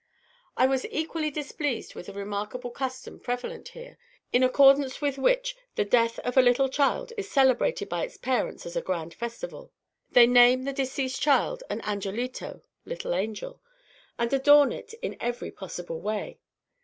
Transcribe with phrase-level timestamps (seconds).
[0.57, 3.99] I was equally displeased with a remarkable custom prevalent here,
[4.33, 8.65] in accordance with which the death of a little child is celebrated by its parents
[8.65, 9.71] as a grand festival.
[10.09, 13.61] They name the deceased child an angelito, (little angel),
[14.17, 16.39] and adorn it in every possible way.